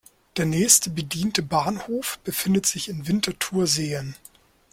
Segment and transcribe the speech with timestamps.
[0.35, 4.15] Der nächste bediente Bahnhof befindet sich in Winterthur-Seen.